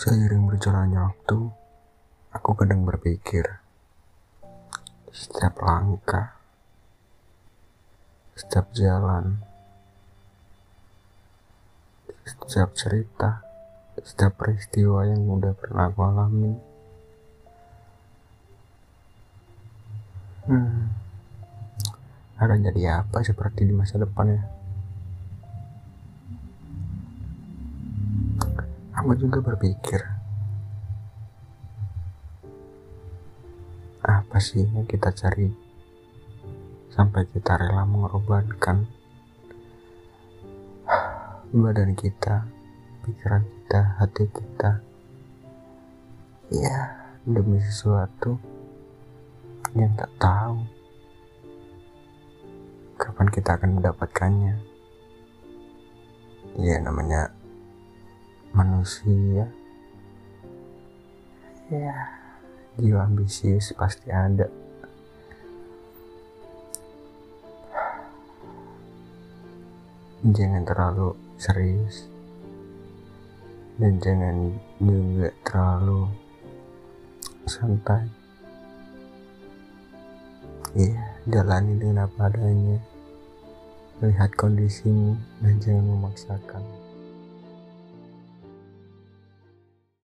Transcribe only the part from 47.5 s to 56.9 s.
sesuatu yang tak tahu kapan kita akan mendapatkannya. Ya